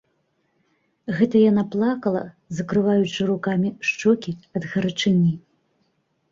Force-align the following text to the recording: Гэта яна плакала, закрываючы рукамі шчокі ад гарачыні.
Гэта 1.19 1.35
яна 1.51 1.63
плакала, 1.75 2.23
закрываючы 2.61 3.21
рукамі 3.31 3.69
шчокі 3.93 4.31
ад 4.57 4.63
гарачыні. 4.75 5.33